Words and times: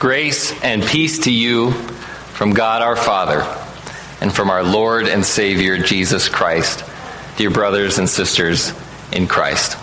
Grace 0.00 0.58
and 0.62 0.82
peace 0.82 1.18
to 1.18 1.30
you 1.30 1.72
from 1.72 2.54
God 2.54 2.80
our 2.80 2.96
Father 2.96 3.42
and 4.22 4.34
from 4.34 4.48
our 4.48 4.62
Lord 4.62 5.06
and 5.06 5.22
Savior 5.22 5.76
Jesus 5.76 6.26
Christ, 6.26 6.82
dear 7.36 7.50
brothers 7.50 7.98
and 7.98 8.08
sisters 8.08 8.72
in 9.12 9.26
Christ. 9.26 9.74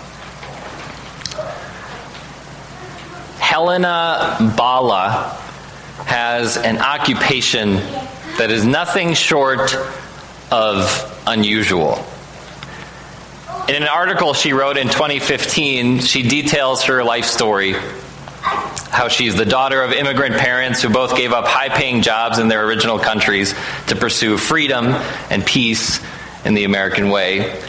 Helena 3.40 4.56
Bala 4.58 5.38
has 6.08 6.58
an 6.58 6.80
occupation 6.80 7.76
that 8.40 8.50
is 8.50 8.66
nothing 8.66 9.14
short 9.14 9.76
of 10.50 11.24
unusual. 11.28 12.04
In 13.70 13.76
an 13.76 13.88
article 13.88 14.34
she 14.34 14.52
wrote 14.52 14.78
in 14.78 14.88
2015, 14.88 16.00
she 16.00 16.24
details 16.24 16.86
her 16.86 17.04
life 17.04 17.26
story 17.26 17.76
how 18.98 19.10
she's 19.10 19.36
the 19.36 19.46
daughter 19.46 19.84
of 19.84 19.92
immigrant 19.92 20.38
parents 20.38 20.82
who 20.82 20.90
both 20.90 21.16
gave 21.16 21.32
up 21.32 21.46
high 21.46 21.70
paying 21.70 22.02
jobs 22.02 22.40
in 22.40 22.48
their 22.48 22.66
original 22.66 22.98
countries 22.98 23.54
to 23.86 23.96
pursue 23.96 24.38
freedom 24.38 24.88
and 25.30 25.46
peace 25.46 26.02
in 26.44 26.56
the 26.56 26.64
American 26.64 27.10
way, 27.10 27.62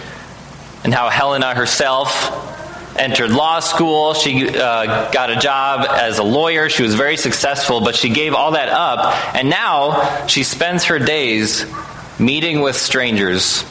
and 0.84 0.94
how 0.94 1.10
Helena 1.10 1.54
herself 1.54 2.96
entered 2.98 3.30
law 3.30 3.60
school. 3.60 4.14
She 4.14 4.48
uh, 4.48 5.10
got 5.10 5.28
a 5.28 5.36
job 5.36 5.86
as 5.86 6.16
a 6.16 6.22
lawyer. 6.22 6.70
She 6.70 6.82
was 6.82 6.94
very 6.94 7.18
successful, 7.18 7.82
but 7.82 7.94
she 7.94 8.08
gave 8.08 8.32
all 8.32 8.52
that 8.52 8.70
up, 8.70 9.34
and 9.34 9.50
now 9.50 10.26
she 10.28 10.44
spends 10.44 10.84
her 10.84 10.98
days 10.98 11.66
meeting 12.18 12.62
with 12.62 12.74
strangers 12.74 13.64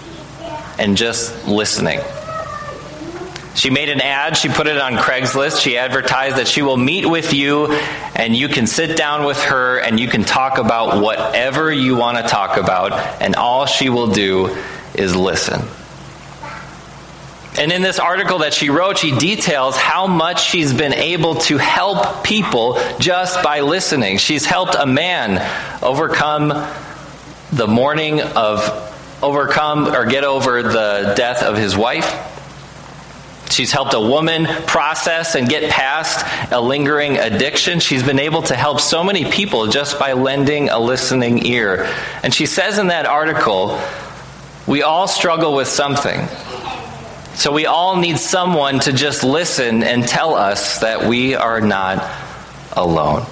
and 0.78 0.95
just 0.95 1.47
listening. 1.47 2.02
She 3.58 3.72
made 3.72 3.89
an 3.89 4.02
ad, 4.02 4.38
she 4.38 4.50
put 4.50 4.67
it 4.67 4.77
on 4.77 4.94
Craigslist. 4.94 5.59
She 5.61 5.80
advertised 5.80 6.38
that 6.38 6.47
she 6.47 6.61
will 6.61 6.77
meet 6.77 7.08
with 7.08 7.33
you 7.33 7.72
and 8.16 8.36
you 8.36 8.50
can 8.50 8.67
sit 8.67 8.95
down 8.95 9.25
with 9.25 9.41
her 9.45 9.80
and 9.80 10.00
you 10.00 10.08
can 10.08 10.23
talk 10.23 10.59
about 10.59 11.02
whatever 11.02 11.72
you 11.72 11.95
want 11.95 12.17
to 12.17 12.23
talk 12.23 12.58
about, 12.58 12.94
and 13.19 13.35
all 13.35 13.66
she 13.66 13.89
will 13.89 14.11
do 14.11 14.55
is 14.94 15.16
listen. 15.16 15.61
And 17.58 17.72
in 17.72 17.81
this 17.81 17.97
article 17.97 18.39
that 18.39 18.53
she 18.53 18.69
wrote, 18.69 19.00
she 19.00 19.17
details 19.17 19.75
how 19.75 20.05
much 20.05 20.44
she's 20.44 20.72
been 20.72 20.94
able 20.94 21.35
to 21.35 21.58
help 21.58 22.23
people 22.23 22.80
just 23.00 23.41
by 23.41 23.61
listening. 23.61 24.19
She's 24.19 24.45
helped 24.45 24.75
a 24.75 24.85
man 24.85 25.41
overcome 25.81 26.50
the 27.52 27.67
mourning 27.67 28.22
of 28.22 28.83
overcome 29.23 29.88
or 29.88 30.05
get 30.05 30.23
over 30.23 30.61
the 30.61 31.16
death 31.17 31.41
of 31.41 31.58
his 31.58 31.75
wife. 31.75 32.35
She's 33.50 33.72
helped 33.72 33.94
a 33.94 34.00
woman 34.00 34.45
process 34.66 35.36
and 35.36 35.48
get 35.48 35.72
past 35.72 36.26
a 36.52 36.59
lingering 36.62 37.17
addiction. 37.17 37.80
She's 37.80 38.03
been 38.03 38.20
able 38.20 38.42
to 38.44 38.56
help 38.56 38.80
so 38.80 39.03
many 39.03 39.30
people 39.31 39.67
just 39.67 40.00
by 40.00 40.14
lending 40.14 40.70
a 40.70 40.80
listening 40.80 41.45
ear. 41.45 41.90
And 42.23 42.34
she 42.34 42.45
says 42.45 42.78
in 42.78 42.88
that 42.88 43.06
article, 43.06 43.80
we 44.68 44.84
all 44.84 45.08
struggle 45.08 45.56
with 45.56 45.68
something. 45.68 46.28
So 47.36 47.52
we 47.52 47.68
all 47.68 47.98
need 47.98 48.18
someone 48.18 48.80
to 48.81 48.92
just 48.92 49.23
listen 49.23 49.84
and 49.84 50.07
tell 50.07 50.36
us 50.36 50.80
that 50.80 51.07
we 51.07 51.36
are 51.36 51.62
not 51.62 52.03
alone. 52.74 53.25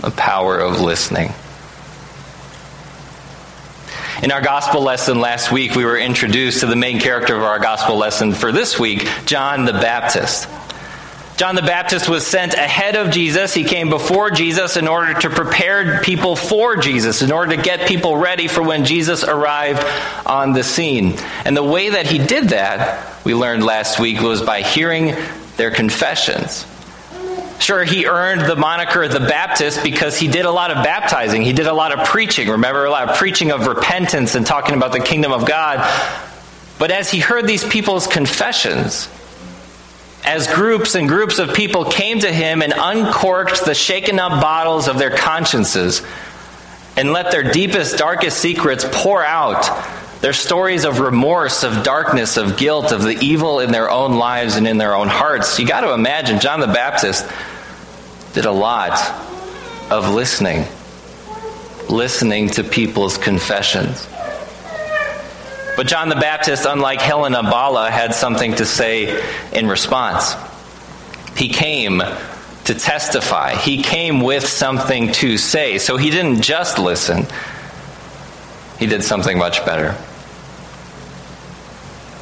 The 0.00 0.10
power 0.10 0.58
of 0.58 0.80
listening. 0.80 1.32
In 4.20 4.32
our 4.32 4.40
gospel 4.40 4.82
lesson 4.82 5.20
last 5.20 5.52
week, 5.52 5.76
we 5.76 5.84
were 5.84 5.96
introduced 5.96 6.60
to 6.60 6.66
the 6.66 6.74
main 6.74 6.98
character 6.98 7.36
of 7.36 7.44
our 7.44 7.60
gospel 7.60 7.96
lesson 7.96 8.32
for 8.32 8.50
this 8.50 8.76
week, 8.76 9.08
John 9.26 9.64
the 9.64 9.72
Baptist. 9.72 10.48
John 11.36 11.54
the 11.54 11.62
Baptist 11.62 12.08
was 12.08 12.26
sent 12.26 12.54
ahead 12.54 12.96
of 12.96 13.12
Jesus. 13.12 13.54
He 13.54 13.62
came 13.62 13.90
before 13.90 14.32
Jesus 14.32 14.76
in 14.76 14.88
order 14.88 15.14
to 15.20 15.30
prepare 15.30 16.00
people 16.00 16.34
for 16.34 16.74
Jesus, 16.74 17.22
in 17.22 17.30
order 17.30 17.54
to 17.54 17.62
get 17.62 17.86
people 17.86 18.16
ready 18.16 18.48
for 18.48 18.60
when 18.60 18.84
Jesus 18.84 19.22
arrived 19.22 19.86
on 20.26 20.52
the 20.52 20.64
scene. 20.64 21.14
And 21.44 21.56
the 21.56 21.62
way 21.62 21.90
that 21.90 22.06
he 22.06 22.18
did 22.18 22.48
that, 22.48 23.24
we 23.24 23.36
learned 23.36 23.62
last 23.62 24.00
week, 24.00 24.20
was 24.20 24.42
by 24.42 24.62
hearing 24.62 25.14
their 25.56 25.70
confessions. 25.70 26.66
Sure, 27.58 27.82
he 27.82 28.06
earned 28.06 28.42
the 28.42 28.54
moniker 28.54 29.08
the 29.08 29.20
Baptist 29.20 29.82
because 29.82 30.16
he 30.16 30.28
did 30.28 30.44
a 30.44 30.50
lot 30.50 30.70
of 30.70 30.84
baptizing. 30.84 31.42
He 31.42 31.52
did 31.52 31.66
a 31.66 31.72
lot 31.72 31.92
of 31.92 32.06
preaching. 32.06 32.48
Remember, 32.48 32.84
a 32.84 32.90
lot 32.90 33.08
of 33.08 33.16
preaching 33.16 33.50
of 33.50 33.66
repentance 33.66 34.36
and 34.36 34.46
talking 34.46 34.76
about 34.76 34.92
the 34.92 35.00
kingdom 35.00 35.32
of 35.32 35.44
God. 35.44 35.78
But 36.78 36.92
as 36.92 37.10
he 37.10 37.18
heard 37.18 37.46
these 37.46 37.64
people's 37.64 38.06
confessions, 38.06 39.08
as 40.24 40.46
groups 40.46 40.94
and 40.94 41.08
groups 41.08 41.38
of 41.38 41.54
people 41.54 41.84
came 41.86 42.20
to 42.20 42.32
him 42.32 42.62
and 42.62 42.72
uncorked 42.76 43.64
the 43.64 43.74
shaken 43.74 44.20
up 44.20 44.40
bottles 44.40 44.86
of 44.86 44.98
their 44.98 45.16
consciences 45.16 46.02
and 46.96 47.12
let 47.12 47.30
their 47.30 47.50
deepest, 47.50 47.96
darkest 47.96 48.38
secrets 48.38 48.84
pour 48.90 49.24
out, 49.24 49.64
their 50.20 50.32
stories 50.32 50.84
of 50.84 50.98
remorse, 50.98 51.62
of 51.62 51.84
darkness, 51.84 52.36
of 52.36 52.56
guilt, 52.56 52.90
of 52.90 53.02
the 53.02 53.16
evil 53.20 53.60
in 53.60 53.70
their 53.70 53.88
own 53.88 54.16
lives 54.18 54.56
and 54.56 54.66
in 54.66 54.76
their 54.76 54.94
own 54.94 55.08
hearts. 55.08 55.58
You 55.58 55.66
got 55.66 55.82
to 55.82 55.92
imagine 55.92 56.40
John 56.40 56.60
the 56.60 56.66
Baptist 56.66 57.24
did 58.34 58.44
a 58.44 58.52
lot 58.52 58.98
of 59.90 60.12
listening, 60.12 60.64
listening 61.88 62.48
to 62.50 62.64
people's 62.64 63.16
confessions. 63.16 64.08
But 65.76 65.86
John 65.86 66.08
the 66.08 66.16
Baptist, 66.16 66.66
unlike 66.66 67.00
Helena 67.00 67.44
Bala, 67.44 67.88
had 67.88 68.12
something 68.12 68.56
to 68.56 68.66
say 68.66 69.22
in 69.52 69.68
response. 69.68 70.34
He 71.36 71.48
came 71.48 72.02
to 72.64 72.74
testify, 72.74 73.54
he 73.54 73.82
came 73.82 74.20
with 74.20 74.46
something 74.46 75.12
to 75.12 75.38
say. 75.38 75.78
So 75.78 75.96
he 75.96 76.10
didn't 76.10 76.42
just 76.42 76.80
listen, 76.80 77.26
he 78.80 78.86
did 78.86 79.04
something 79.04 79.38
much 79.38 79.64
better. 79.64 79.96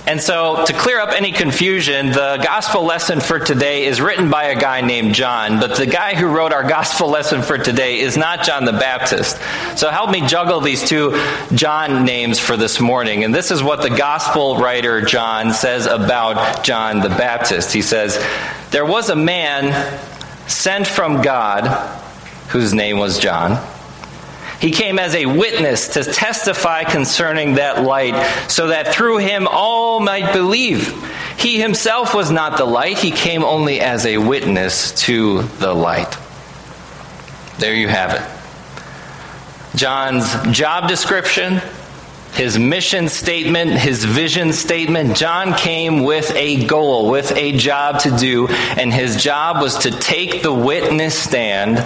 And 0.06 0.22
so, 0.22 0.64
to 0.64 0.72
clear 0.72 1.00
up 1.00 1.10
any 1.10 1.32
confusion, 1.32 2.12
the 2.12 2.38
gospel 2.40 2.84
lesson 2.84 3.18
for 3.18 3.40
today 3.40 3.86
is 3.86 4.00
written 4.00 4.30
by 4.30 4.44
a 4.44 4.54
guy 4.54 4.80
named 4.80 5.16
John, 5.16 5.58
but 5.58 5.74
the 5.74 5.86
guy 5.86 6.14
who 6.14 6.26
wrote 6.26 6.52
our 6.52 6.62
gospel 6.62 7.08
lesson 7.08 7.42
for 7.42 7.58
today 7.58 7.98
is 7.98 8.16
not 8.16 8.44
John 8.44 8.64
the 8.64 8.72
Baptist. 8.72 9.36
So, 9.76 9.90
help 9.90 10.10
me 10.10 10.24
juggle 10.24 10.60
these 10.60 10.88
two 10.88 11.20
John 11.54 12.04
names 12.04 12.38
for 12.38 12.56
this 12.56 12.78
morning. 12.78 13.24
And 13.24 13.34
this 13.34 13.50
is 13.50 13.64
what 13.64 13.82
the 13.82 13.90
gospel 13.90 14.58
writer 14.58 15.02
John 15.02 15.52
says 15.52 15.86
about 15.86 16.62
John 16.62 17.00
the 17.00 17.08
Baptist. 17.08 17.72
He 17.72 17.82
says, 17.82 18.16
There 18.70 18.86
was 18.86 19.10
a 19.10 19.16
man 19.16 20.00
sent 20.48 20.86
from 20.86 21.20
God 21.20 21.66
whose 22.50 22.72
name 22.72 22.98
was 22.98 23.18
John. 23.18 23.60
He 24.60 24.70
came 24.70 24.98
as 24.98 25.14
a 25.14 25.26
witness 25.26 25.88
to 25.88 26.04
testify 26.04 26.84
concerning 26.84 27.54
that 27.54 27.82
light, 27.82 28.14
so 28.48 28.68
that 28.68 28.94
through 28.94 29.18
him 29.18 29.46
all 29.50 30.00
might 30.00 30.32
believe. 30.32 30.94
He 31.38 31.60
himself 31.60 32.14
was 32.14 32.30
not 32.30 32.56
the 32.56 32.64
light, 32.64 32.98
he 32.98 33.10
came 33.10 33.44
only 33.44 33.80
as 33.80 34.06
a 34.06 34.16
witness 34.16 34.92
to 35.02 35.42
the 35.42 35.74
light. 35.74 36.16
There 37.58 37.74
you 37.74 37.88
have 37.88 38.14
it. 38.14 39.76
John's 39.76 40.32
job 40.56 40.88
description, 40.88 41.60
his 42.32 42.59
mission 42.59 43.10
statement, 43.10 43.72
his 43.72 44.04
vision 44.04 44.54
statement. 44.54 45.16
John 45.16 45.54
came 45.54 46.02
with 46.02 46.34
a 46.34 46.66
goal, 46.66 47.10
with 47.10 47.32
a 47.36 47.52
job 47.56 48.00
to 48.00 48.16
do, 48.16 48.48
and 48.48 48.91
his 48.91 49.22
job 49.22 49.60
was 49.60 49.78
to 49.80 49.91
take 49.91 50.42
the 50.42 50.52
witness 50.52 51.18
stand 51.18 51.78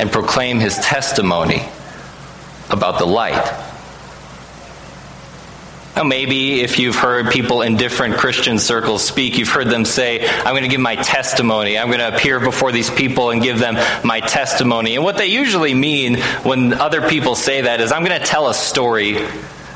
and 0.00 0.10
proclaim 0.10 0.58
his 0.58 0.78
testimony 0.78 1.62
about 2.70 2.98
the 2.98 3.04
light. 3.04 3.66
Now, 5.94 6.04
maybe 6.04 6.62
if 6.62 6.78
you've 6.78 6.96
heard 6.96 7.30
people 7.30 7.60
in 7.60 7.76
different 7.76 8.16
Christian 8.16 8.58
circles 8.58 9.04
speak, 9.04 9.36
you've 9.36 9.50
heard 9.50 9.68
them 9.68 9.84
say, 9.84 10.26
I'm 10.26 10.54
going 10.54 10.62
to 10.62 10.68
give 10.68 10.80
my 10.80 10.96
testimony. 10.96 11.78
I'm 11.78 11.88
going 11.88 11.98
to 11.98 12.16
appear 12.16 12.40
before 12.40 12.72
these 12.72 12.88
people 12.88 13.28
and 13.28 13.42
give 13.42 13.58
them 13.58 13.74
my 14.02 14.20
testimony. 14.20 14.94
And 14.94 15.04
what 15.04 15.18
they 15.18 15.26
usually 15.26 15.74
mean 15.74 16.16
when 16.44 16.72
other 16.72 17.06
people 17.06 17.34
say 17.34 17.60
that 17.60 17.82
is, 17.82 17.92
I'm 17.92 18.02
going 18.02 18.18
to 18.18 18.26
tell 18.26 18.48
a 18.48 18.54
story 18.54 19.18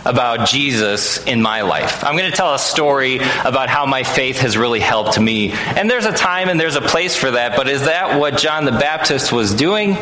about 0.05 0.49
Jesus 0.49 1.25
in 1.25 1.41
my 1.41 1.63
life. 1.63 2.05
I'm 2.05 2.17
going 2.17 2.31
to 2.31 2.37
tell 2.37 2.55
a 2.55 2.59
story 2.59 3.17
about 3.45 3.69
how 3.69 3.87
my 3.87 4.03
faith 4.03 4.41
has 4.41 4.57
really 4.57 4.81
helped 4.81 5.19
me. 5.19 5.53
And 5.53 5.91
there's 5.91 6.05
a 6.05 6.13
time 6.13 6.49
and 6.49 6.61
there's 6.61 6.77
a 6.77 6.83
place 6.83 7.17
for 7.17 7.31
that, 7.31 7.57
but 7.57 7.69
is 7.69 7.83
that 7.83 8.21
what 8.21 8.37
John 8.39 8.65
the 8.65 8.73
Baptist 8.73 9.33
was 9.33 9.55
doing? 9.55 9.97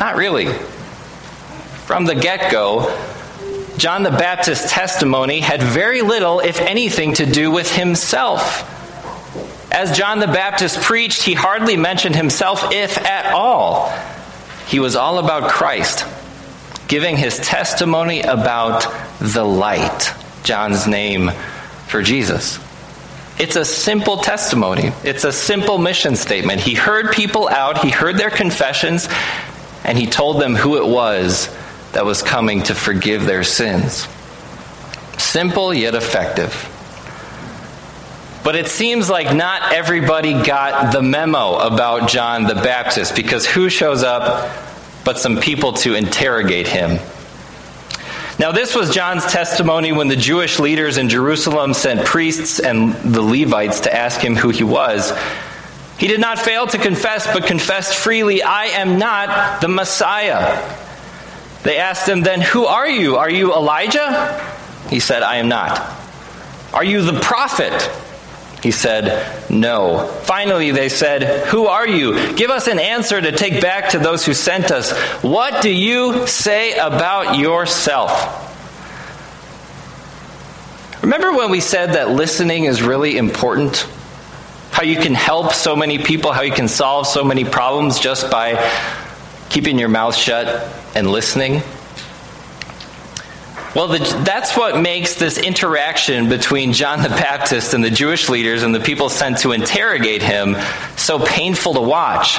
Not 0.00 0.16
really. 0.16 0.46
From 1.86 2.06
the 2.06 2.14
get 2.14 2.50
go, 2.50 2.94
John 3.76 4.02
the 4.02 4.10
Baptist's 4.10 4.72
testimony 4.72 5.40
had 5.40 5.62
very 5.62 6.02
little, 6.02 6.40
if 6.40 6.60
anything, 6.60 7.14
to 7.14 7.26
do 7.26 7.50
with 7.50 7.70
himself. 7.70 8.74
As 9.70 9.96
John 9.96 10.18
the 10.18 10.26
Baptist 10.26 10.80
preached, 10.80 11.22
he 11.22 11.34
hardly 11.34 11.76
mentioned 11.76 12.16
himself, 12.16 12.72
if 12.72 12.98
at 12.98 13.32
all. 13.32 13.92
He 14.66 14.80
was 14.80 14.96
all 14.96 15.18
about 15.18 15.50
Christ 15.50 16.04
giving 16.88 17.16
his 17.16 17.38
testimony 17.38 18.22
about 18.22 18.86
the 19.20 19.44
light, 19.44 20.12
John's 20.42 20.86
name 20.88 21.30
for 21.86 22.02
Jesus. 22.02 22.58
It's 23.38 23.54
a 23.54 23.64
simple 23.64 24.16
testimony. 24.16 24.90
It's 25.04 25.22
a 25.22 25.32
simple 25.32 25.78
mission 25.78 26.16
statement. 26.16 26.60
He 26.60 26.74
heard 26.74 27.12
people 27.12 27.48
out, 27.48 27.84
he 27.84 27.90
heard 27.90 28.16
their 28.16 28.30
confessions, 28.30 29.08
and 29.84 29.96
he 29.96 30.06
told 30.06 30.40
them 30.40 30.56
who 30.56 30.76
it 30.76 30.86
was 30.86 31.54
that 31.92 32.04
was 32.04 32.22
coming 32.22 32.64
to 32.64 32.74
forgive 32.74 33.26
their 33.26 33.44
sins. 33.44 34.08
Simple 35.18 35.72
yet 35.72 35.94
effective. 35.94 36.74
But 38.42 38.56
it 38.56 38.68
seems 38.68 39.10
like 39.10 39.34
not 39.36 39.72
everybody 39.72 40.32
got 40.32 40.92
the 40.92 41.02
memo 41.02 41.58
about 41.58 42.08
John 42.08 42.44
the 42.44 42.54
Baptist 42.54 43.14
because 43.14 43.46
who 43.46 43.68
shows 43.68 44.02
up 44.02 44.67
but 45.08 45.18
some 45.18 45.38
people 45.38 45.72
to 45.72 45.94
interrogate 45.94 46.68
him? 46.68 46.98
Now, 48.38 48.52
this 48.52 48.74
was 48.74 48.94
John's 48.94 49.24
testimony 49.24 49.90
when 49.90 50.08
the 50.08 50.16
Jewish 50.16 50.58
leaders 50.58 50.98
in 50.98 51.08
Jerusalem 51.08 51.72
sent 51.72 52.04
priests 52.04 52.60
and 52.60 52.92
the 52.92 53.22
Levites 53.22 53.80
to 53.80 53.96
ask 53.96 54.20
him 54.20 54.36
who 54.36 54.50
he 54.50 54.64
was. 54.64 55.18
He 55.96 56.08
did 56.08 56.20
not 56.20 56.38
fail 56.38 56.66
to 56.66 56.76
confess, 56.76 57.26
but 57.26 57.46
confessed 57.46 57.94
freely, 57.94 58.42
I 58.42 58.66
am 58.66 58.98
not 58.98 59.62
the 59.62 59.68
Messiah. 59.68 60.76
They 61.62 61.78
asked 61.78 62.06
him, 62.06 62.20
Then 62.20 62.42
who 62.42 62.66
are 62.66 62.86
you? 62.86 63.16
Are 63.16 63.30
you 63.30 63.54
Elijah? 63.54 64.46
He 64.90 65.00
said, 65.00 65.22
I 65.22 65.36
am 65.36 65.48
not. 65.48 65.90
Are 66.74 66.84
you 66.84 67.00
the 67.00 67.18
prophet? 67.18 67.72
He 68.62 68.72
said, 68.72 69.50
No. 69.50 70.06
Finally, 70.24 70.72
they 70.72 70.88
said, 70.88 71.46
Who 71.48 71.66
are 71.66 71.86
you? 71.86 72.34
Give 72.34 72.50
us 72.50 72.66
an 72.66 72.78
answer 72.78 73.20
to 73.20 73.32
take 73.32 73.60
back 73.60 73.90
to 73.90 73.98
those 73.98 74.26
who 74.26 74.34
sent 74.34 74.70
us. 74.70 74.92
What 75.22 75.62
do 75.62 75.70
you 75.70 76.26
say 76.26 76.76
about 76.76 77.38
yourself? 77.38 78.46
Remember 81.02 81.32
when 81.32 81.50
we 81.50 81.60
said 81.60 81.92
that 81.92 82.10
listening 82.10 82.64
is 82.64 82.82
really 82.82 83.16
important? 83.16 83.86
How 84.72 84.82
you 84.82 84.96
can 84.96 85.14
help 85.14 85.52
so 85.52 85.76
many 85.76 85.98
people, 85.98 86.32
how 86.32 86.42
you 86.42 86.52
can 86.52 86.68
solve 86.68 87.06
so 87.06 87.24
many 87.24 87.44
problems 87.44 87.98
just 87.98 88.30
by 88.30 88.70
keeping 89.48 89.78
your 89.78 89.88
mouth 89.88 90.16
shut 90.16 90.68
and 90.94 91.10
listening? 91.10 91.62
Well, 93.74 93.88
the, 93.88 93.98
that's 94.24 94.56
what 94.56 94.80
makes 94.80 95.16
this 95.16 95.36
interaction 95.36 96.30
between 96.30 96.72
John 96.72 97.02
the 97.02 97.10
Baptist 97.10 97.74
and 97.74 97.84
the 97.84 97.90
Jewish 97.90 98.30
leaders 98.30 98.62
and 98.62 98.74
the 98.74 98.80
people 98.80 99.10
sent 99.10 99.38
to 99.40 99.52
interrogate 99.52 100.22
him 100.22 100.56
so 100.96 101.18
painful 101.18 101.74
to 101.74 101.80
watch. 101.82 102.38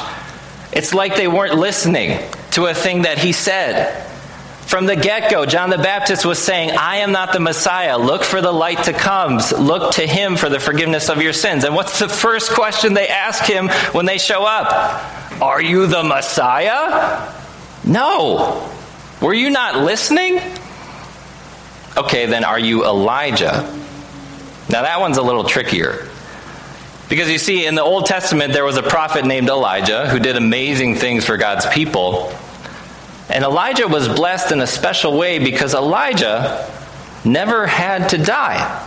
It's 0.72 0.94
like 0.94 1.16
they 1.16 1.28
weren't 1.28 1.56
listening 1.56 2.20
to 2.52 2.66
a 2.66 2.74
thing 2.74 3.04
that 3.04 3.20
he 3.20 3.32
said. 3.32 4.08
From 4.66 4.86
the 4.86 4.96
get 4.96 5.32
go, 5.32 5.46
John 5.46 5.70
the 5.70 5.78
Baptist 5.78 6.26
was 6.26 6.40
saying, 6.40 6.72
I 6.72 6.98
am 6.98 7.12
not 7.12 7.34
the 7.34 7.40
Messiah. 7.40 7.98
Look 7.98 8.24
for 8.24 8.42
the 8.42 8.52
light 8.52 8.84
to 8.84 8.94
come. 8.94 9.40
Look 9.60 9.94
to 9.94 10.08
him 10.08 10.36
for 10.36 10.50
the 10.50 10.60
forgiveness 10.60 11.10
of 11.10 11.22
your 11.22 11.34
sins. 11.34 11.64
And 11.64 11.76
what's 11.76 12.00
the 12.00 12.10
first 12.10 12.52
question 12.52 12.94
they 12.94 13.08
ask 13.08 13.44
him 13.44 13.70
when 13.94 14.06
they 14.06 14.18
show 14.18 14.46
up? 14.46 15.42
Are 15.42 15.62
you 15.62 15.88
the 15.88 16.04
Messiah? 16.04 17.34
No. 17.84 18.70
Were 19.22 19.34
you 19.34 19.50
not 19.50 19.84
listening? 19.84 20.40
Okay, 22.00 22.28
then 22.28 22.46
are 22.46 22.58
you 22.58 22.86
Elijah? 22.86 23.78
Now 24.70 24.84
that 24.84 25.02
one's 25.02 25.18
a 25.18 25.22
little 25.22 25.44
trickier. 25.44 26.08
Because 27.10 27.30
you 27.30 27.38
see, 27.38 27.66
in 27.66 27.76
the 27.76 27.84
Old 27.84 28.06
Testament, 28.06 28.54
there 28.54 28.64
was 28.64 28.78
a 28.78 28.84
prophet 28.84 29.26
named 29.26 29.50
Elijah 29.50 30.08
who 30.08 30.18
did 30.18 30.38
amazing 30.38 30.96
things 30.96 31.26
for 31.26 31.36
God's 31.36 31.66
people. 31.66 32.34
And 33.28 33.44
Elijah 33.44 33.90
was 33.90 34.08
blessed 34.08 34.54
in 34.54 34.62
a 34.62 34.68
special 34.68 35.18
way 35.18 35.40
because 35.40 35.74
Elijah 35.74 36.72
never 37.26 37.68
had 37.68 38.08
to 38.12 38.18
die. 38.18 38.86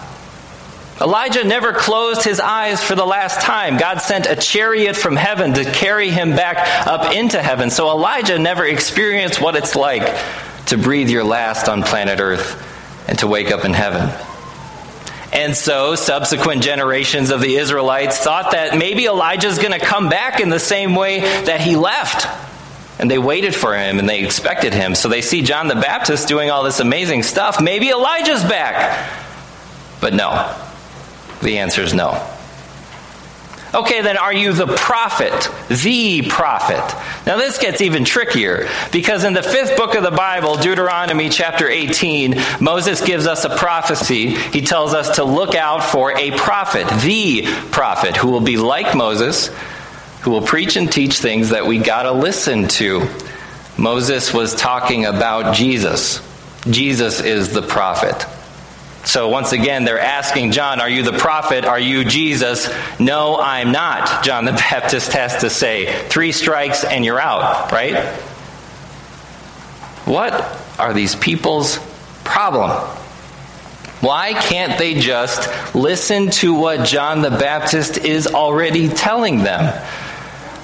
Elijah 0.99 1.45
never 1.45 1.75
closed 1.75 2.23
his 2.25 2.41
eyes 2.41 2.83
for 2.83 2.95
the 2.95 3.05
last 3.05 3.43
time. 3.43 3.77
God 3.77 4.01
sent 4.01 4.25
a 4.25 4.37
chariot 4.37 4.97
from 4.97 5.17
heaven 5.17 5.53
to 5.53 5.65
carry 5.65 6.09
him 6.09 6.31
back 6.31 6.87
up 6.87 7.15
into 7.15 7.43
heaven. 7.43 7.69
So 7.69 7.91
Elijah 7.91 8.39
never 8.39 8.65
experienced 8.65 9.39
what 9.39 9.55
it's 9.55 9.77
like 9.77 10.19
to 10.67 10.79
breathe 10.79 11.11
your 11.11 11.25
last 11.25 11.69
on 11.69 11.83
planet 11.83 12.19
Earth 12.19 12.71
and 13.13 13.19
to 13.19 13.27
wake 13.27 13.51
up 13.51 13.67
in 13.67 13.75
heaven. 13.75 14.09
And 15.35 15.55
so, 15.55 15.97
subsequent 15.97 16.63
generations 16.63 17.29
of 17.29 17.43
the 17.43 17.57
Israelites 17.57 18.17
thought 18.17 18.53
that 18.53 18.79
maybe 18.79 19.05
Elijah's 19.05 19.59
going 19.59 19.79
to 19.79 19.85
come 19.85 20.09
back 20.09 20.41
in 20.41 20.49
the 20.49 20.59
same 20.59 20.95
way 20.95 21.21
that 21.21 21.61
he 21.61 21.77
left. 21.77 22.27
And 22.99 23.11
they 23.11 23.19
waited 23.19 23.55
for 23.55 23.77
him 23.77 23.99
and 23.99 24.09
they 24.09 24.25
expected 24.25 24.73
him. 24.73 24.95
So 24.95 25.11
they 25.11 25.21
see 25.21 25.43
John 25.43 25.69
the 25.69 25.75
Baptist 25.75 26.27
doing 26.27 26.51
all 26.51 26.63
this 26.63 26.81
amazing 26.81 27.23
stuff. 27.23 27.61
Maybe 27.61 27.91
Elijah's 27.91 28.45
back. 28.45 29.11
But 30.01 30.15
no. 30.15 30.57
The 31.43 31.59
answer 31.59 31.83
is 31.83 31.93
no. 31.93 32.13
Okay, 33.75 34.03
then 34.03 34.19
are 34.19 34.35
you 34.35 34.53
the 34.53 34.67
prophet? 34.67 35.33
The 35.69 36.23
prophet. 36.29 36.83
Now 37.27 37.39
this 37.39 37.57
gets 37.57 37.81
even 37.81 38.05
trickier 38.05 38.69
because 38.93 39.25
in 39.25 39.33
the 39.33 39.43
fifth 39.43 39.79
book 39.79 39.95
of 39.95 40.03
the 40.03 40.11
Bible, 40.11 40.57
Deuteronomy 40.57 41.31
chapter 41.31 41.69
18, 41.69 42.35
Moses 42.61 43.01
gives 43.01 43.27
us 43.27 43.47
a 43.47 43.57
prophecy. 43.57 44.31
He 44.31 44.61
tells 44.61 44.93
us 44.93 45.17
to 45.17 45.25
look 45.25 45.55
out 45.55 45.83
for 45.83 46.15
a 46.19 46.33
prophet, 46.33 46.87
the 47.01 47.47
prophet, 47.71 48.15
who 48.15 48.29
will 48.29 48.43
be 48.43 48.59
like 48.59 48.95
Moses, 48.95 49.49
who 50.21 50.33
will 50.33 50.43
preach 50.43 50.77
and 50.77 50.93
teach 50.93 51.19
things 51.19 51.49
that 51.49 51.67
we 51.67 51.79
gotta 51.79 52.13
listen 52.13 52.69
to. 52.69 53.09
Moses 53.79 54.35
was 54.35 54.55
talking 54.55 55.07
about 55.07 55.55
Jesus. 55.55 56.21
Jesus 56.69 57.23
is 57.23 57.55
the 57.55 57.63
prophet. 57.63 58.27
So 59.05 59.29
once 59.29 59.53
again, 59.53 59.85
they're 59.85 59.99
asking 59.99 60.53
John, 60.53 60.81
Are 60.81 60.89
you 60.89 61.03
the 61.03 61.13
prophet? 61.13 61.65
Are 61.65 61.79
you 61.79 62.05
Jesus? 62.05 62.71
No, 63.01 63.39
I'm 63.39 63.73
not, 63.73 64.25
John 64.25 64.45
the 64.45 64.53
Baptist 64.71 65.13
has 65.13 65.39
to 65.39 65.51
say. 65.51 66.07
Three 66.09 66.33
strikes 66.33 66.85
and 66.85 67.05
you're 67.05 67.21
out, 67.21 67.73
right? 67.73 68.15
What 70.05 70.33
are 70.79 70.93
these 70.93 71.15
people's 71.15 71.79
problem? 72.25 72.71
Why 74.01 74.35
can't 74.35 74.79
they 74.79 74.95
just 74.95 75.49
listen 75.77 76.31
to 76.31 76.55
what 76.55 76.85
John 76.85 77.23
the 77.23 77.31
Baptist 77.31 77.99
is 77.99 78.27
already 78.27 78.89
telling 78.89 79.39
them? 79.39 79.73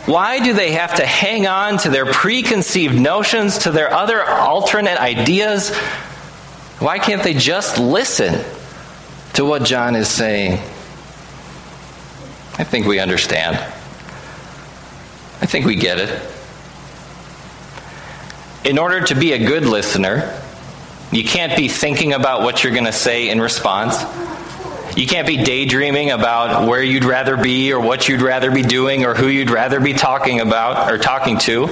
Why 0.07 0.41
do 0.41 0.55
they 0.55 0.73
have 0.73 0.97
to 0.97 1.07
hang 1.07 1.47
on 1.47 1.79
to 1.79 1.91
their 1.91 2.07
preconceived 2.07 2.99
notions, 2.99 3.59
to 3.59 3.71
their 3.71 3.93
other 3.93 4.25
alternate 4.25 4.99
ideas? 4.99 5.71
Why 6.79 6.99
can't 7.01 7.23
they 7.23 7.35
just 7.35 7.79
listen 7.79 8.45
to 9.35 9.45
what 9.45 9.65
John 9.65 9.97
is 9.97 10.09
saying? 10.09 10.61
I 12.57 12.65
think 12.65 12.87
we 12.87 13.01
understand. 13.01 13.57
I 15.41 15.47
think 15.47 15.67
we 15.67 15.75
get 15.75 15.99
it. 15.99 16.23
In 18.65 18.79
order 18.79 19.01
to 19.07 19.15
be 19.15 19.33
a 19.33 19.39
good 19.39 19.65
listener, 19.65 20.41
you 21.11 21.25
can't 21.25 21.57
be 21.57 21.69
thinking 21.69 22.13
about 22.13 22.43
what 22.43 22.63
you're 22.63 22.73
going 22.73 22.85
to 22.85 22.93
say 22.93 23.31
in 23.31 23.41
response. 23.41 23.97
You 24.97 25.07
can't 25.07 25.27
be 25.27 25.43
daydreaming 25.43 26.11
about 26.11 26.69
where 26.69 26.83
you'd 26.83 27.05
rather 27.05 27.37
be 27.37 27.73
or 27.73 27.81
what 27.81 28.09
you'd 28.09 28.23
rather 28.23 28.51
be 28.51 28.63
doing 28.63 29.05
or 29.05 29.15
who 29.15 29.29
you'd 29.29 29.51
rather 29.51 29.81
be 29.81 29.95
talking 29.95 30.41
about 30.41 30.93
or 30.93 30.99
talking 30.99 31.39
to. 31.39 31.69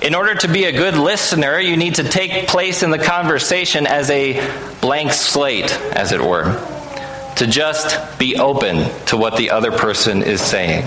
In 0.00 0.14
order 0.14 0.36
to 0.36 0.48
be 0.48 0.64
a 0.64 0.72
good 0.72 0.94
listener, 0.94 1.58
you 1.58 1.76
need 1.76 1.96
to 1.96 2.04
take 2.04 2.46
place 2.46 2.84
in 2.84 2.90
the 2.90 2.98
conversation 2.98 3.84
as 3.84 4.08
a 4.10 4.34
blank 4.80 5.12
slate, 5.12 5.72
as 5.92 6.12
it 6.12 6.20
were, 6.20 6.54
to 7.36 7.46
just 7.48 8.16
be 8.16 8.36
open 8.36 8.88
to 9.06 9.16
what 9.16 9.36
the 9.36 9.50
other 9.50 9.72
person 9.72 10.22
is 10.22 10.40
saying. 10.40 10.86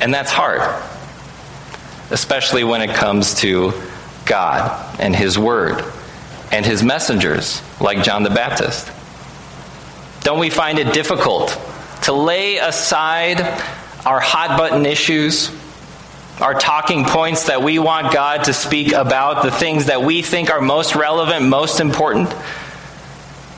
And 0.00 0.14
that's 0.14 0.30
hard, 0.30 0.60
especially 2.12 2.62
when 2.62 2.82
it 2.82 2.94
comes 2.94 3.34
to 3.40 3.72
God 4.26 5.00
and 5.00 5.14
His 5.14 5.36
Word 5.36 5.84
and 6.52 6.64
His 6.64 6.84
messengers, 6.84 7.62
like 7.80 8.04
John 8.04 8.22
the 8.22 8.30
Baptist. 8.30 8.92
Don't 10.20 10.38
we 10.38 10.50
find 10.50 10.78
it 10.78 10.94
difficult 10.94 11.58
to 12.04 12.12
lay 12.12 12.58
aside 12.58 13.40
our 14.06 14.20
hot 14.20 14.56
button 14.56 14.86
issues? 14.86 15.50
Our 16.40 16.54
talking 16.54 17.04
points 17.04 17.46
that 17.46 17.62
we 17.62 17.78
want 17.78 18.12
God 18.12 18.44
to 18.44 18.52
speak 18.52 18.92
about, 18.92 19.44
the 19.44 19.52
things 19.52 19.86
that 19.86 20.02
we 20.02 20.22
think 20.22 20.50
are 20.50 20.60
most 20.60 20.96
relevant, 20.96 21.46
most 21.46 21.80
important. 21.80 22.34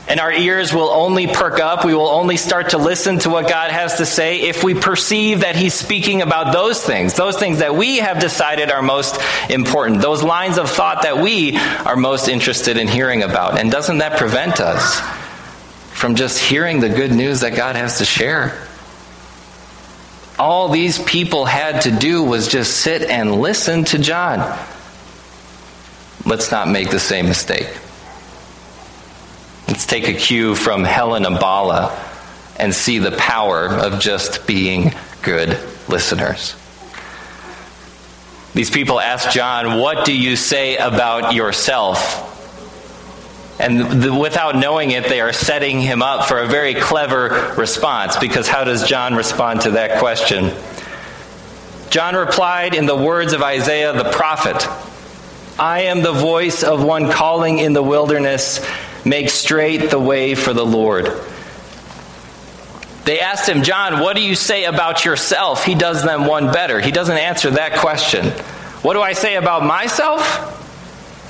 And 0.07 0.21
our 0.21 0.31
ears 0.31 0.73
will 0.73 0.89
only 0.89 1.27
perk 1.27 1.59
up. 1.59 1.83
We 1.83 1.93
will 1.93 2.07
only 2.07 2.37
start 2.37 2.69
to 2.69 2.77
listen 2.77 3.19
to 3.19 3.29
what 3.29 3.49
God 3.49 3.71
has 3.71 3.97
to 3.97 4.05
say 4.05 4.41
if 4.41 4.63
we 4.63 4.73
perceive 4.73 5.41
that 5.41 5.57
He's 5.57 5.73
speaking 5.73 6.21
about 6.21 6.53
those 6.53 6.81
things, 6.81 7.15
those 7.15 7.37
things 7.37 7.59
that 7.59 7.75
we 7.75 7.97
have 7.97 8.19
decided 8.19 8.71
are 8.71 8.81
most 8.81 9.19
important, 9.49 10.01
those 10.01 10.23
lines 10.23 10.57
of 10.57 10.69
thought 10.69 11.01
that 11.01 11.17
we 11.17 11.57
are 11.57 11.97
most 11.97 12.29
interested 12.29 12.77
in 12.77 12.87
hearing 12.87 13.21
about. 13.21 13.59
And 13.59 13.69
doesn't 13.69 13.97
that 13.97 14.17
prevent 14.17 14.61
us 14.61 15.01
from 15.91 16.15
just 16.15 16.39
hearing 16.39 16.79
the 16.79 16.89
good 16.89 17.11
news 17.11 17.41
that 17.41 17.55
God 17.55 17.75
has 17.75 17.97
to 17.97 18.05
share? 18.05 18.65
All 20.39 20.69
these 20.69 20.99
people 20.99 21.45
had 21.45 21.81
to 21.81 21.91
do 21.91 22.23
was 22.23 22.47
just 22.47 22.77
sit 22.77 23.03
and 23.03 23.41
listen 23.41 23.85
to 23.85 23.97
John. 23.97 24.39
Let's 26.25 26.51
not 26.51 26.67
make 26.67 26.91
the 26.91 26.99
same 26.99 27.27
mistake. 27.27 27.69
Let's 29.67 29.85
take 29.85 30.07
a 30.07 30.13
cue 30.13 30.55
from 30.55 30.83
Helena 30.83 31.31
Bala 31.31 31.97
and 32.57 32.73
see 32.73 32.99
the 32.99 33.11
power 33.11 33.67
of 33.67 33.99
just 33.99 34.45
being 34.47 34.93
good 35.21 35.57
listeners. 35.87 36.55
These 38.53 38.69
people 38.71 38.99
ask 38.99 39.31
John, 39.31 39.79
What 39.79 40.05
do 40.05 40.17
you 40.17 40.35
say 40.35 40.77
about 40.77 41.33
yourself? 41.33 42.36
And 43.59 44.03
the, 44.03 44.13
without 44.13 44.55
knowing 44.55 44.91
it, 44.91 45.05
they 45.05 45.19
are 45.19 45.33
setting 45.33 45.81
him 45.81 46.01
up 46.03 46.27
for 46.27 46.39
a 46.39 46.47
very 46.47 46.75
clever 46.75 47.53
response 47.57 48.15
because 48.17 48.47
how 48.47 48.63
does 48.63 48.87
John 48.87 49.15
respond 49.15 49.61
to 49.61 49.71
that 49.71 49.99
question? 49.99 50.53
John 51.89 52.15
replied 52.15 52.75
in 52.75 52.85
the 52.85 52.95
words 52.95 53.33
of 53.33 53.41
Isaiah 53.41 53.93
the 53.93 54.11
prophet 54.11 54.67
I 55.59 55.83
am 55.83 56.03
the 56.03 56.13
voice 56.13 56.63
of 56.63 56.83
one 56.83 57.09
calling 57.09 57.57
in 57.57 57.73
the 57.73 57.81
wilderness, 57.81 58.63
make 59.03 59.31
straight 59.31 59.89
the 59.89 59.99
way 59.99 60.35
for 60.35 60.53
the 60.53 60.65
Lord. 60.65 61.09
They 63.05 63.21
asked 63.21 63.49
him, 63.49 63.63
John, 63.63 64.01
what 64.01 64.15
do 64.15 64.21
you 64.21 64.35
say 64.35 64.65
about 64.65 65.03
yourself? 65.03 65.63
He 65.63 65.73
does 65.73 66.03
them 66.03 66.25
one 66.25 66.51
better. 66.51 66.79
He 66.79 66.91
doesn't 66.91 67.17
answer 67.17 67.49
that 67.51 67.79
question. 67.79 68.25
What 68.83 68.93
do 68.93 69.01
I 69.01 69.13
say 69.13 69.35
about 69.35 69.63
myself? 69.63 70.56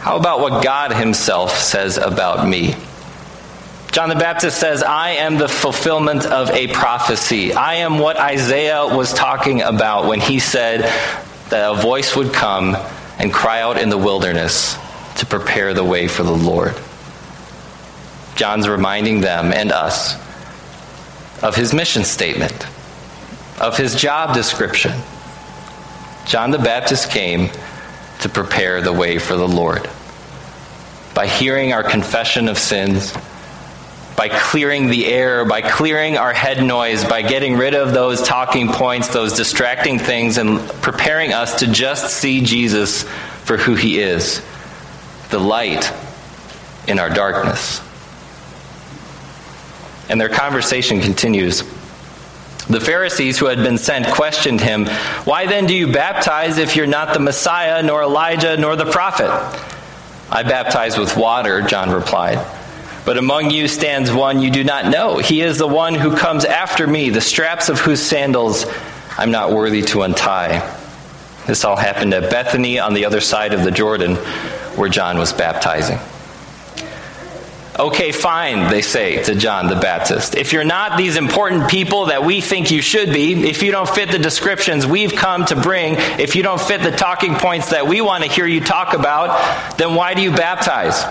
How 0.08 0.16
about 0.16 0.40
what 0.40 0.64
God 0.64 0.94
Himself 0.94 1.58
says 1.58 1.98
about 1.98 2.48
me? 2.48 2.76
John 3.92 4.08
the 4.08 4.16
Baptist 4.16 4.58
says, 4.58 4.82
I 4.82 5.10
am 5.10 5.38
the 5.38 5.50
fulfillment 5.50 6.26
of 6.26 6.50
a 6.52 6.68
prophecy. 6.70 7.52
I 7.52 7.74
am 7.80 8.00
what 8.00 8.16
Isaiah 8.16 8.88
was 8.88 9.14
talking 9.14 9.62
about 9.62 10.08
when 10.08 10.22
he 10.22 10.40
said 10.40 10.84
that 11.50 11.72
a 11.74 11.76
voice 11.76 12.16
would 12.16 12.32
come 12.32 12.78
and 13.20 13.34
cry 13.34 13.60
out 13.60 13.78
in 13.78 13.90
the 13.90 13.98
wilderness 13.98 14.78
to 15.18 15.26
prepare 15.26 15.74
the 15.74 15.84
way 15.84 16.08
for 16.08 16.24
the 16.24 16.32
Lord. 16.32 16.80
John's 18.38 18.70
reminding 18.70 19.20
them 19.20 19.52
and 19.52 19.74
us 19.74 20.16
of 21.44 21.58
his 21.58 21.74
mission 21.74 22.06
statement, 22.06 22.66
of 23.60 23.76
his 23.78 23.94
job 23.94 24.34
description. 24.34 24.94
John 26.26 26.52
the 26.52 26.60
Baptist 26.60 27.12
came 27.12 27.50
to 28.22 28.30
prepare 28.30 28.80
the 28.82 28.94
way 28.94 29.20
for 29.20 29.36
the 29.36 29.46
Lord. 29.46 29.90
By 31.17 31.25
hearing 31.25 31.74
our 31.74 31.81
confession 31.81 32.47
of 32.47 32.59
sins, 32.59 33.12
by 34.15 34.29
clearing 34.29 34.86
the 34.86 35.07
air, 35.07 35.45
by 35.45 35.62
clearing 35.62 36.15
our 36.15 36.31
head 36.31 36.63
noise, 36.63 37.03
by 37.03 37.24
getting 37.24 37.57
rid 37.57 37.74
of 37.74 37.91
those 37.91 38.21
talking 38.21 38.67
points, 38.67 39.07
those 39.07 39.33
distracting 39.33 39.97
things, 39.97 40.38
and 40.38 40.59
preparing 40.83 41.33
us 41.33 41.62
to 41.62 41.65
just 41.65 42.13
see 42.13 42.41
Jesus 42.41 43.01
for 43.45 43.57
who 43.57 43.74
he 43.74 43.97
is 44.00 44.43
the 45.29 45.39
light 45.39 45.91
in 46.88 47.00
our 47.00 47.09
darkness. 47.09 47.81
And 50.09 50.21
their 50.21 50.29
conversation 50.29 51.01
continues. 51.01 51.63
The 52.69 52.79
Pharisees 52.79 53.39
who 53.39 53.47
had 53.47 53.57
been 53.57 53.79
sent 53.79 54.05
questioned 54.13 54.62
him, 54.62 54.86
Why 55.25 55.47
then 55.47 55.65
do 55.65 55.74
you 55.74 55.91
baptize 55.91 56.59
if 56.59 56.75
you're 56.75 56.86
not 56.86 57.15
the 57.15 57.19
Messiah, 57.19 57.81
nor 57.81 58.03
Elijah, 58.03 58.55
nor 58.55 58.75
the 58.75 58.86
prophet? 58.86 59.31
I 60.29 60.43
baptize 60.43 60.98
with 60.98 61.15
water, 61.15 61.62
John 61.62 61.89
replied. 61.89 62.46
But 63.05 63.17
among 63.17 63.51
you 63.51 63.67
stands 63.67 64.12
one 64.12 64.41
you 64.41 64.51
do 64.51 64.63
not 64.63 64.88
know. 64.91 65.17
He 65.17 65.41
is 65.41 65.57
the 65.57 65.67
one 65.67 65.96
who 65.96 66.15
comes 66.15 66.43
after 66.43 66.86
me, 66.86 67.10
the 67.10 67.22
straps 67.22 67.69
of 67.69 67.79
whose 67.79 68.01
sandals 68.01 68.65
I'm 69.17 69.31
not 69.31 69.51
worthy 69.51 69.81
to 69.84 70.01
untie. 70.01 70.60
This 71.48 71.63
all 71.63 71.77
happened 71.77 72.13
at 72.13 72.29
Bethany 72.29 72.77
on 72.77 72.93
the 72.93 73.05
other 73.05 73.22
side 73.22 73.53
of 73.53 73.63
the 73.63 73.72
Jordan, 73.72 74.15
where 74.75 74.89
John 74.89 75.17
was 75.17 75.31
baptizing. 75.31 76.00
Okay, 77.79 78.12
fine, 78.12 78.72
they 78.72 78.81
say 78.81 79.22
to 79.25 79.36
John 79.36 79.67
the 79.67 79.75
Baptist. 79.75 80.34
If 80.34 80.51
you're 80.51 80.63
not 80.63 80.98
these 80.98 81.15
important 81.15 81.69
people 81.69 82.07
that 82.07 82.24
we 82.24 82.41
think 82.41 82.72
you 82.72 82.81
should 82.81 83.13
be, 83.13 83.48
if 83.48 83.62
you 83.62 83.72
don't 83.72 83.88
fit 83.88 84.10
the 84.10 84.17
descriptions 84.17 84.88
we've 84.88 85.13
come 85.13 85.46
to 85.46 85.55
bring, 85.55 85.93
if 86.19 86.36
you 86.36 86.41
don't 86.41 86.60
fit 86.60 86.81
the 86.81 86.89
talking 86.89 87.36
points 87.36 87.69
that 87.69 87.86
we 87.86 88.01
want 88.01 88.24
to 88.24 88.29
hear 88.31 88.48
you 88.48 88.62
talk 88.62 88.96
about, 88.96 89.77
then 89.77 89.93
why 89.93 90.15
do 90.15 90.24
you 90.24 90.31
baptize? 90.31 91.03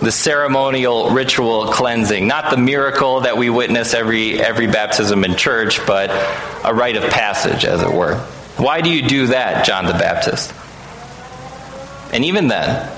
The 0.00 0.12
ceremonial 0.12 1.10
ritual 1.10 1.72
cleansing, 1.72 2.28
not 2.28 2.50
the 2.50 2.58
miracle 2.58 3.22
that 3.22 3.36
we 3.36 3.50
witness 3.50 3.92
every, 3.92 4.40
every 4.40 4.68
baptism 4.68 5.24
in 5.24 5.34
church, 5.34 5.84
but 5.84 6.10
a 6.64 6.72
rite 6.72 6.96
of 6.96 7.10
passage, 7.10 7.64
as 7.64 7.82
it 7.82 7.92
were. 7.92 8.18
Why 8.56 8.82
do 8.82 8.90
you 8.90 9.02
do 9.08 9.26
that, 9.28 9.66
John 9.66 9.86
the 9.86 9.94
Baptist? 9.94 10.54
And 12.12 12.24
even 12.24 12.46
then, 12.46 12.95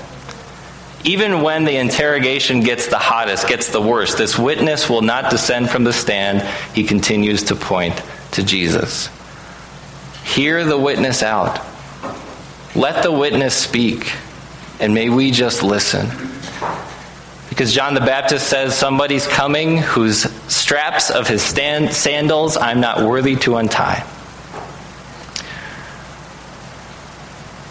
even 1.05 1.41
when 1.41 1.63
the 1.63 1.77
interrogation 1.77 2.59
gets 2.59 2.87
the 2.87 2.97
hottest, 2.97 3.47
gets 3.47 3.69
the 3.69 3.81
worst, 3.81 4.17
this 4.17 4.37
witness 4.37 4.89
will 4.89 5.01
not 5.01 5.31
descend 5.31 5.69
from 5.69 5.85
the 5.85 5.93
stand. 5.93 6.41
He 6.75 6.83
continues 6.83 7.43
to 7.43 7.55
point 7.55 8.01
to 8.31 8.43
Jesus. 8.43 9.09
Hear 10.23 10.65
the 10.65 10.77
witness 10.77 11.23
out. 11.23 11.65
Let 12.75 13.01
the 13.01 13.11
witness 13.11 13.55
speak, 13.55 14.11
and 14.79 14.93
may 14.93 15.09
we 15.09 15.31
just 15.31 15.63
listen. 15.63 16.07
Because 17.49 17.73
John 17.73 17.93
the 17.93 18.01
Baptist 18.01 18.47
says, 18.47 18.77
Somebody's 18.77 19.25
coming 19.25 19.79
whose 19.79 20.21
straps 20.53 21.09
of 21.09 21.27
his 21.27 21.41
stand- 21.41 21.93
sandals 21.93 22.57
I'm 22.57 22.79
not 22.79 23.03
worthy 23.03 23.37
to 23.37 23.55
untie. 23.55 24.05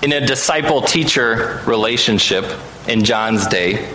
In 0.03 0.13
a 0.13 0.27
disciple 0.27 0.83
teacher 0.83 1.63
relationship, 1.67 2.45
in 2.88 3.04
John's 3.04 3.47
day, 3.47 3.92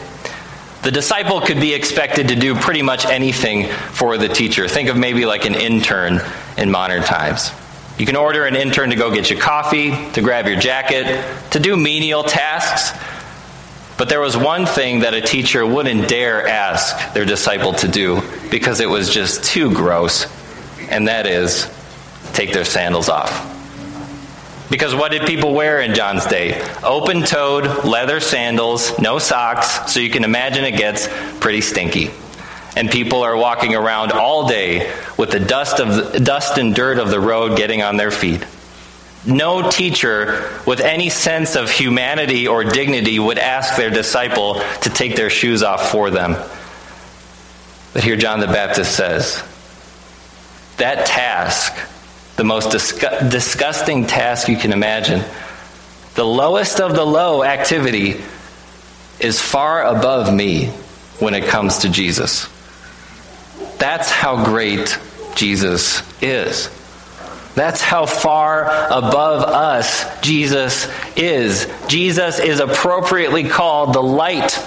the 0.84 0.92
disciple 0.92 1.42
could 1.42 1.60
be 1.60 1.74
expected 1.74 2.28
to 2.28 2.36
do 2.36 2.56
pretty 2.56 2.82
much 2.82 3.06
anything 3.06 3.70
for 3.92 4.18
the 4.18 4.28
teacher. 4.28 4.68
Think 4.68 4.90
of 4.90 4.98
maybe 4.98 5.26
like 5.26 5.46
an 5.46 5.56
intern 5.56 6.22
in 6.58 6.70
modern 6.70 7.04
times. 7.04 7.52
You 7.98 8.06
can 8.06 8.16
order 8.16 8.46
an 8.46 8.56
intern 8.56 8.90
to 8.90 8.96
go 8.96 9.14
get 9.14 9.30
you 9.30 9.38
coffee, 9.38 9.92
to 10.14 10.22
grab 10.22 10.48
your 10.48 10.60
jacket, 10.60 11.24
to 11.52 11.60
do 11.60 11.78
menial 11.78 12.24
tasks. 12.24 13.00
But 13.98 14.10
there 14.10 14.20
was 14.20 14.36
one 14.36 14.66
thing 14.66 15.02
that 15.02 15.14
a 15.14 15.22
teacher 15.22 15.66
wouldn't 15.66 16.10
dare 16.10 16.48
ask 16.48 17.14
their 17.14 17.26
disciple 17.26 17.74
to 17.74 17.88
do 17.88 18.22
because 18.50 18.80
it 18.80 18.90
was 18.90 19.10
just 19.10 19.44
too 19.44 19.74
gross, 19.74 20.26
and 20.90 21.08
that 21.08 21.28
is 21.28 21.72
take 22.34 22.52
their 22.52 22.66
sandals 22.66 23.08
off. 23.08 23.53
Because 24.70 24.96
what 24.96 25.12
did 25.12 25.24
people 25.24 25.54
wear 25.54 25.82
in 25.82 25.94
John's 25.94 26.26
day? 26.26 26.62
Open 26.84 27.24
toed 27.24 27.86
leather 27.86 28.20
sandals, 28.20 28.98
no 29.00 29.20
socks, 29.20 29.92
so 29.92 30.00
you 30.00 30.10
can 30.10 30.24
imagine 30.24 30.64
it 30.64 30.78
gets 30.78 31.08
pretty 31.40 31.62
stinky. 31.62 32.12
And 32.76 32.90
people 32.90 33.22
are 33.22 33.38
walking 33.38 33.76
around 33.76 34.12
all 34.12 34.48
day 34.48 34.92
with 35.18 35.32
the 35.32 35.40
dust, 35.40 35.80
of 35.80 36.14
the, 36.14 36.20
dust 36.20 36.58
and 36.58 36.74
dirt 36.74 36.98
of 36.98 37.10
the 37.10 37.20
road 37.20 37.58
getting 37.58 37.84
on 37.84 37.98
their 37.98 38.10
feet. 38.10 38.44
No 39.26 39.70
teacher 39.70 40.50
with 40.66 40.80
any 40.82 41.10
sense 41.10 41.56
of 41.56 41.70
humanity 41.70 42.48
or 42.48 42.64
dignity 42.64 43.20
would 43.20 43.38
ask 43.38 43.78
their 43.78 43.90
disciple 43.90 44.56
to 44.82 44.90
take 44.90 45.16
their 45.16 45.30
shoes 45.30 45.62
off 45.64 45.92
for 45.92 46.10
them. 46.10 46.36
But 47.94 48.04
here 48.04 48.18
John 48.18 48.40
the 48.40 48.48
Baptist 48.48 48.96
says 48.96 49.44
that 50.78 51.06
task 51.06 51.74
the 52.44 52.48
most 52.48 52.72
disgu- 52.72 53.32
disgusting 53.32 54.06
task 54.06 54.50
you 54.50 54.58
can 54.58 54.74
imagine. 54.74 55.24
The 56.16 56.26
lowest 56.26 56.82
of 56.82 56.94
the 56.94 57.06
low 57.06 57.42
activity 57.42 58.22
is 59.18 59.40
far 59.40 59.86
above 59.86 60.34
me 60.34 60.66
when 61.20 61.36
it 61.36 61.46
comes 61.46 61.80
to 61.80 61.90
Jesus. 61.90 62.50
That's 63.78 64.12
how 64.12 64.44
great 64.44 65.00
Jesus 65.36 66.04
is. 66.22 66.70
That's 67.56 67.80
how 67.80 68.06
far 68.06 68.66
above 68.88 69.44
us 69.44 70.20
Jesus 70.20 70.90
is. 71.16 71.72
Jesus 71.88 72.40
is 72.40 72.60
appropriately 72.60 73.48
called 73.48 73.94
the 73.94 74.04
light 74.04 74.60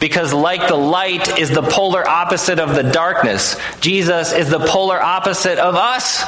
because, 0.00 0.32
like 0.32 0.66
the 0.66 0.74
light 0.74 1.38
is 1.38 1.50
the 1.50 1.62
polar 1.62 2.04
opposite 2.08 2.58
of 2.58 2.74
the 2.74 2.82
darkness, 2.82 3.56
Jesus 3.80 4.32
is 4.32 4.50
the 4.50 4.58
polar 4.58 5.00
opposite 5.00 5.60
of 5.60 5.76
us. 5.76 6.24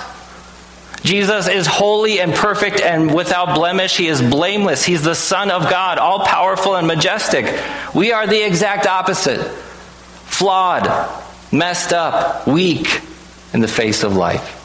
Jesus 1.03 1.49
is 1.49 1.67
holy 1.67 2.21
and 2.21 2.35
perfect 2.35 2.81
and 2.81 3.15
without 3.15 3.55
blemish. 3.55 3.97
He 3.97 4.07
is 4.09 4.21
blameless. 4.21 4.85
He's 4.85 5.03
the 5.03 5.15
Son 5.15 5.51
of 5.51 5.63
God, 5.63 5.99
all 5.99 6.27
powerful 6.27 6.77
and 6.77 6.87
majestic. 6.87 7.47
We 7.95 8.13
are 8.13 8.27
the 8.27 8.45
exact 8.45 8.87
opposite 8.87 9.41
flawed, 9.41 10.87
messed 11.53 11.93
up, 11.93 12.47
weak 12.47 13.03
in 13.53 13.61
the 13.61 13.69
face 13.69 14.03
of 14.03 14.15
life. 14.15 14.59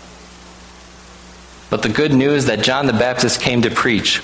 But 1.70 1.82
the 1.82 1.89
good 1.89 2.13
news 2.13 2.46
that 2.46 2.62
John 2.62 2.86
the 2.86 2.94
Baptist 2.94 3.42
came 3.42 3.63
to 3.63 3.72
preach 3.72 4.22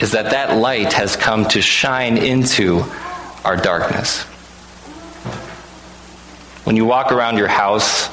is 0.00 0.12
that 0.12 0.30
that 0.30 0.56
light 0.56 0.92
has 0.92 1.16
come 1.16 1.46
to 1.48 1.62
shine 1.62 2.18
into 2.18 2.84
our 3.44 3.56
darkness. 3.56 4.22
When 6.64 6.76
you 6.76 6.84
walk 6.84 7.12
around 7.12 7.38
your 7.38 7.48
house 7.48 8.08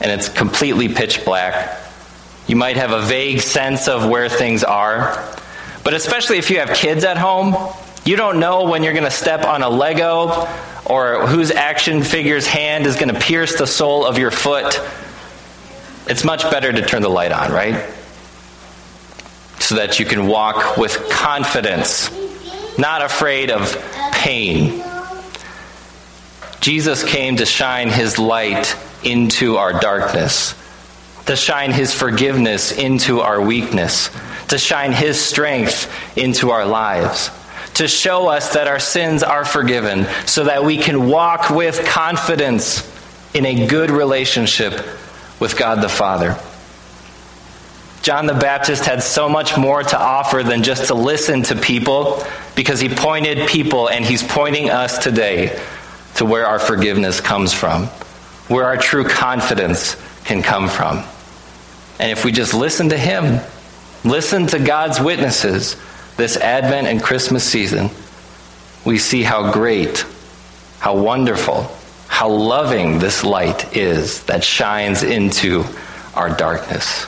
and 0.00 0.10
it's 0.10 0.28
completely 0.28 0.88
pitch 0.88 1.24
black. 1.24 1.80
You 2.46 2.56
might 2.56 2.76
have 2.76 2.92
a 2.92 3.02
vague 3.02 3.40
sense 3.40 3.88
of 3.88 4.08
where 4.08 4.28
things 4.28 4.62
are. 4.62 5.36
But 5.82 5.94
especially 5.94 6.38
if 6.38 6.50
you 6.50 6.58
have 6.58 6.70
kids 6.70 7.04
at 7.04 7.16
home, 7.16 7.56
you 8.04 8.16
don't 8.16 8.38
know 8.38 8.64
when 8.64 8.82
you're 8.82 8.92
going 8.92 9.04
to 9.04 9.10
step 9.10 9.44
on 9.44 9.62
a 9.62 9.68
Lego 9.68 10.48
or 10.84 11.26
whose 11.26 11.50
action 11.50 12.02
figure's 12.02 12.46
hand 12.46 12.86
is 12.86 12.96
going 12.96 13.12
to 13.12 13.18
pierce 13.18 13.58
the 13.58 13.66
sole 13.66 14.06
of 14.06 14.18
your 14.18 14.30
foot, 14.30 14.80
it's 16.08 16.24
much 16.24 16.48
better 16.50 16.72
to 16.72 16.82
turn 16.82 17.02
the 17.02 17.08
light 17.08 17.32
on, 17.32 17.50
right? 17.50 17.92
So 19.58 19.74
that 19.76 19.98
you 19.98 20.06
can 20.06 20.28
walk 20.28 20.76
with 20.76 21.10
confidence, 21.10 22.10
not 22.78 23.02
afraid 23.02 23.50
of 23.50 23.76
pain. 24.12 24.82
Jesus 26.60 27.04
came 27.04 27.36
to 27.36 27.46
shine 27.46 27.90
his 27.90 28.18
light 28.18 28.76
into 29.04 29.56
our 29.56 29.78
darkness, 29.78 30.54
to 31.26 31.36
shine 31.36 31.72
his 31.72 31.94
forgiveness 31.94 32.72
into 32.72 33.20
our 33.20 33.40
weakness, 33.40 34.10
to 34.48 34.58
shine 34.58 34.92
his 34.92 35.20
strength 35.20 35.92
into 36.16 36.50
our 36.50 36.66
lives, 36.66 37.30
to 37.74 37.86
show 37.86 38.28
us 38.28 38.54
that 38.54 38.68
our 38.68 38.80
sins 38.80 39.22
are 39.22 39.44
forgiven, 39.44 40.06
so 40.26 40.44
that 40.44 40.64
we 40.64 40.78
can 40.78 41.08
walk 41.08 41.50
with 41.50 41.84
confidence 41.86 42.90
in 43.34 43.44
a 43.44 43.66
good 43.66 43.90
relationship 43.90 44.72
with 45.38 45.56
God 45.56 45.82
the 45.82 45.88
Father. 45.88 46.38
John 48.02 48.26
the 48.26 48.34
Baptist 48.34 48.84
had 48.84 49.02
so 49.02 49.28
much 49.28 49.58
more 49.58 49.82
to 49.82 49.98
offer 49.98 50.44
than 50.44 50.62
just 50.62 50.86
to 50.86 50.94
listen 50.94 51.42
to 51.44 51.56
people 51.56 52.24
because 52.54 52.80
he 52.80 52.88
pointed 52.88 53.48
people 53.48 53.88
and 53.88 54.04
he's 54.04 54.22
pointing 54.22 54.70
us 54.70 54.98
today 54.98 55.60
to 56.16 56.24
where 56.24 56.46
our 56.46 56.58
forgiveness 56.58 57.20
comes 57.20 57.52
from, 57.52 57.86
where 58.48 58.64
our 58.64 58.76
true 58.76 59.04
confidence 59.04 59.96
can 60.24 60.42
come 60.42 60.68
from. 60.68 61.04
And 61.98 62.10
if 62.10 62.24
we 62.24 62.32
just 62.32 62.54
listen 62.54 62.90
to 62.90 62.98
him, 62.98 63.40
listen 64.04 64.46
to 64.48 64.58
God's 64.58 65.00
witnesses 65.00 65.76
this 66.16 66.36
Advent 66.36 66.86
and 66.86 67.02
Christmas 67.02 67.44
season, 67.44 67.90
we 68.84 68.98
see 68.98 69.22
how 69.22 69.52
great, 69.52 70.06
how 70.78 70.96
wonderful, 70.96 71.70
how 72.06 72.28
loving 72.28 72.98
this 72.98 73.24
light 73.24 73.76
is 73.76 74.22
that 74.24 74.42
shines 74.44 75.02
into 75.02 75.64
our 76.14 76.34
darkness. 76.34 77.06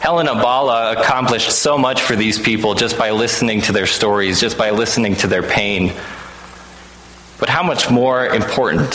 Helena 0.00 0.34
Bala 0.34 0.92
accomplished 0.98 1.52
so 1.52 1.76
much 1.76 2.00
for 2.02 2.16
these 2.16 2.38
people 2.38 2.74
just 2.74 2.98
by 2.98 3.10
listening 3.10 3.60
to 3.62 3.72
their 3.72 3.86
stories, 3.86 4.40
just 4.40 4.56
by 4.56 4.70
listening 4.70 5.14
to 5.16 5.26
their 5.26 5.42
pain. 5.42 5.92
But 7.40 7.48
how 7.48 7.62
much 7.62 7.90
more 7.90 8.26
important, 8.26 8.94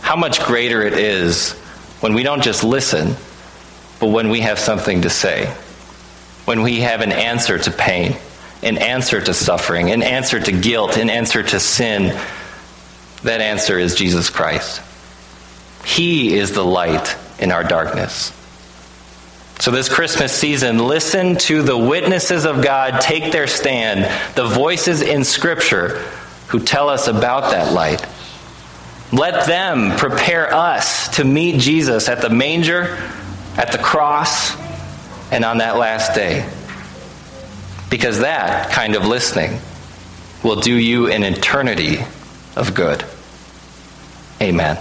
how 0.00 0.16
much 0.16 0.42
greater 0.44 0.82
it 0.82 0.94
is 0.94 1.52
when 2.00 2.14
we 2.14 2.22
don't 2.22 2.42
just 2.42 2.62
listen, 2.62 3.16
but 3.98 4.08
when 4.08 4.30
we 4.30 4.40
have 4.40 4.58
something 4.58 5.02
to 5.02 5.10
say, 5.10 5.52
when 6.44 6.62
we 6.62 6.80
have 6.80 7.00
an 7.00 7.10
answer 7.10 7.58
to 7.58 7.70
pain, 7.72 8.16
an 8.62 8.78
answer 8.78 9.20
to 9.20 9.34
suffering, 9.34 9.90
an 9.90 10.02
answer 10.02 10.40
to 10.40 10.52
guilt, 10.52 10.96
an 10.96 11.10
answer 11.10 11.42
to 11.42 11.60
sin. 11.60 12.18
That 13.22 13.40
answer 13.40 13.78
is 13.78 13.94
Jesus 13.94 14.30
Christ. 14.30 14.80
He 15.84 16.36
is 16.36 16.52
the 16.52 16.64
light 16.64 17.16
in 17.38 17.52
our 17.52 17.64
darkness. 17.64 18.32
So, 19.58 19.70
this 19.70 19.88
Christmas 19.88 20.32
season, 20.32 20.78
listen 20.78 21.36
to 21.36 21.62
the 21.62 21.76
witnesses 21.76 22.44
of 22.44 22.62
God 22.62 23.00
take 23.00 23.32
their 23.32 23.46
stand, 23.46 24.04
the 24.36 24.46
voices 24.46 25.00
in 25.00 25.24
Scripture 25.24 26.04
who 26.48 26.60
tell 26.60 26.88
us 26.88 27.08
about 27.08 27.50
that 27.52 27.72
light. 27.72 28.04
Let 29.12 29.46
them 29.46 29.96
prepare 29.96 30.52
us 30.52 31.08
to 31.16 31.24
meet 31.24 31.60
Jesus 31.60 32.08
at 32.08 32.20
the 32.20 32.30
manger, 32.30 32.98
at 33.56 33.72
the 33.72 33.78
cross, 33.78 34.56
and 35.30 35.44
on 35.44 35.58
that 35.58 35.76
last 35.76 36.14
day. 36.14 36.48
Because 37.90 38.20
that 38.20 38.70
kind 38.72 38.96
of 38.96 39.06
listening 39.06 39.60
will 40.42 40.60
do 40.60 40.74
you 40.74 41.08
an 41.08 41.22
eternity 41.22 41.98
of 42.56 42.74
good. 42.74 43.04
Amen. 44.40 44.78